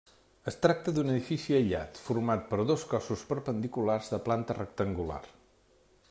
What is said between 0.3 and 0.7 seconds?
Es